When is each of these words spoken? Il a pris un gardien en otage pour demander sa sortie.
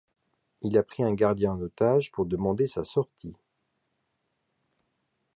Il 0.63 0.79
a 0.79 0.83
pris 0.83 1.03
un 1.03 1.13
gardien 1.13 1.51
en 1.51 1.61
otage 1.61 2.11
pour 2.11 2.25
demander 2.25 2.65
sa 2.65 2.83
sortie. 2.83 3.35